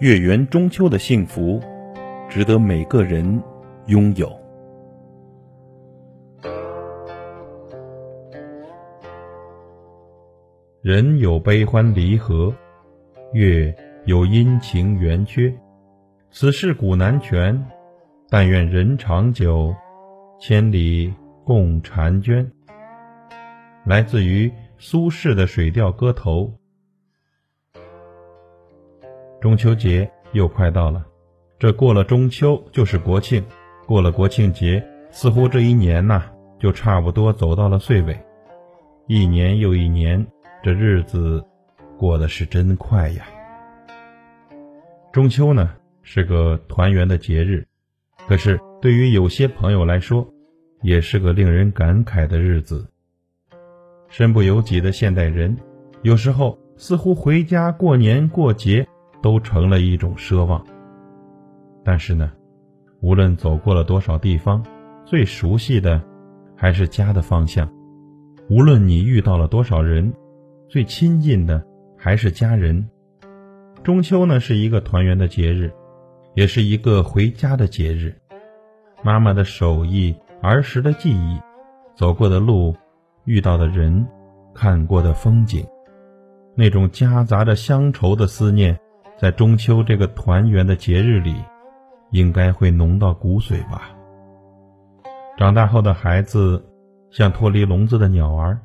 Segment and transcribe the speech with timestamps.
[0.00, 1.60] 月圆中秋的幸福，
[2.26, 3.42] 值得每个人
[3.84, 4.34] 拥有。
[10.80, 12.50] 人有悲欢离合，
[13.34, 13.74] 月
[14.06, 15.54] 有阴晴圆缺，
[16.30, 17.62] 此事古难全。
[18.30, 19.74] 但愿人长久，
[20.38, 21.12] 千里
[21.44, 22.50] 共婵娟。
[23.84, 26.44] 来自于苏轼的《水调歌头》。
[29.40, 31.04] 中秋节又快到了，
[31.58, 33.44] 这过了中秋就是国庆，
[33.86, 36.24] 过了国庆节，似乎这一年呐，
[36.58, 38.18] 就差不多走到了岁尾。
[39.06, 40.26] 一年又一年。
[40.62, 41.42] 这日子
[41.96, 43.24] 过得是真快呀！
[45.10, 45.70] 中秋呢
[46.02, 47.66] 是个团圆的节日，
[48.28, 50.28] 可是对于有些朋友来说，
[50.82, 52.86] 也是个令人感慨的日子。
[54.10, 55.56] 身不由己的现代人，
[56.02, 58.86] 有时候似乎回家过年过节
[59.22, 60.64] 都成了一种奢望。
[61.84, 62.30] 但是呢，
[63.00, 64.64] 无论走过了多少地方，
[65.04, 66.02] 最熟悉的
[66.56, 67.70] 还是家的方向。
[68.48, 70.12] 无论你遇到了多少人。
[70.68, 71.66] 最亲近的
[71.98, 72.88] 还是家人。
[73.82, 75.68] 中秋呢，是一个团圆的节日，
[76.34, 78.14] 也是一个回家的节日。
[79.02, 81.40] 妈妈的手艺、儿时的记忆、
[81.96, 82.72] 走过的路、
[83.24, 84.06] 遇到的人、
[84.54, 85.66] 看过的风景，
[86.54, 88.78] 那种夹杂着乡愁的思念，
[89.20, 91.34] 在中秋这个团圆的节日里，
[92.10, 93.90] 应该会浓到骨髓吧。
[95.36, 96.64] 长大后的孩子，
[97.10, 98.58] 像脱离笼子的鸟儿。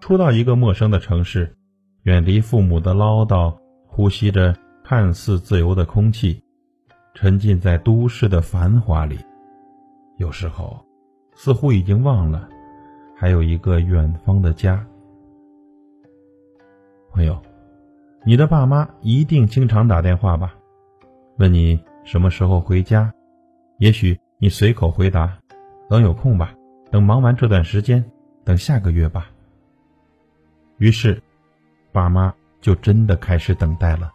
[0.00, 1.56] 初到一个陌生的城市，
[2.02, 3.56] 远离父母的唠叨，
[3.86, 6.42] 呼吸着看似自由的空气，
[7.14, 9.16] 沉浸在都市的繁华里。
[10.16, 10.84] 有时候，
[11.36, 12.48] 似乎已经忘了，
[13.16, 14.84] 还有一个远方的家。
[17.12, 17.40] 朋友，
[18.28, 20.54] 你的爸妈一定经常打电话吧？
[21.38, 23.10] 问你什么时候回家？
[23.78, 25.38] 也许你随口回答
[25.88, 26.52] ：“等有空吧，
[26.90, 28.04] 等忙完这段时间，
[28.44, 29.30] 等下个月吧。”
[30.76, 31.22] 于是，
[31.90, 32.30] 爸妈
[32.60, 34.12] 就真的开始等待了，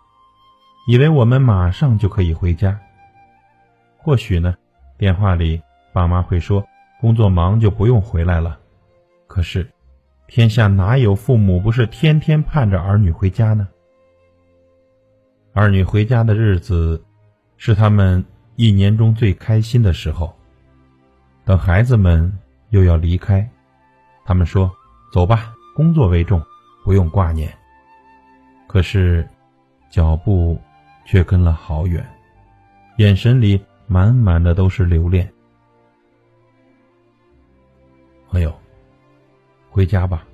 [0.88, 2.79] 以为我们马上就可以回家。
[3.97, 4.56] 或许呢，
[4.96, 5.59] 电话里
[5.91, 6.63] 爸妈会说
[7.02, 8.59] 工作忙就不用回来了。
[9.25, 9.68] 可是，
[10.28, 13.68] 天下哪有父母不是天天盼着儿女回家呢？
[15.53, 17.03] 儿女回家的日子，
[17.58, 18.24] 是他们
[18.56, 20.36] 一年中最开心的时候。
[21.46, 22.31] 等孩子们
[22.69, 23.47] 又要离开，
[24.25, 24.72] 他们说
[25.14, 26.44] ：“走吧，工作为重。”
[26.84, 27.50] 不用挂念，
[28.68, 29.25] 可是
[29.90, 30.59] 脚步
[31.06, 32.06] 却跟了好远，
[32.97, 35.31] 眼神里满满的都是留恋。
[38.28, 38.53] 朋友，
[39.70, 40.25] 回家吧，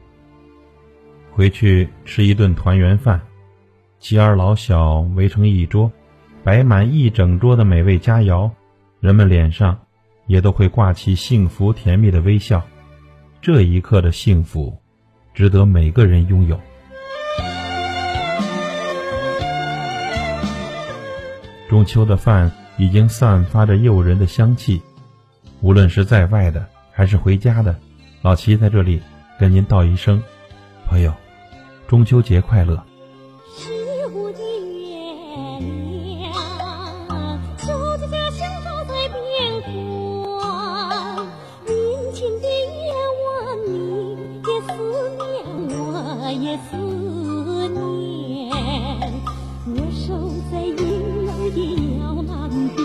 [1.31, 3.22] 回去吃一顿团圆饭，
[3.99, 5.91] 妻儿老小围成一桌，
[6.43, 8.49] 摆满一整桌的美味佳肴，
[8.99, 9.79] 人们脸上
[10.27, 12.61] 也都会挂起幸福甜蜜的微笑。
[13.41, 14.77] 这一刻的幸福。
[15.31, 16.59] 值得每个人拥有。
[21.69, 24.81] 中秋的饭已经散发着诱人的香气，
[25.61, 27.73] 无论是在外的还是回家的，
[28.21, 29.01] 老齐在这里
[29.39, 30.21] 跟您道一声，
[30.88, 31.13] 朋友，
[31.88, 32.88] 中秋节快乐。
[46.57, 46.75] 思
[47.69, 48.49] 念
[49.65, 50.07] 我守
[50.51, 50.73] 在婴
[51.27, 51.59] 儿的
[51.99, 52.77] 摇篮边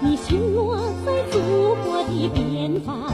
[0.00, 1.38] 你巡逻在祖
[1.84, 3.11] 国的边防。